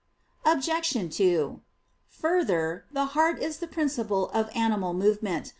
Obj. 0.47 1.15
2: 1.15 1.61
Further, 2.09 2.85
the 2.91 3.05
heart 3.13 3.37
is 3.39 3.57
the 3.59 3.67
principle 3.67 4.29
of 4.29 4.49
animal 4.55 4.95
movement. 4.95 5.49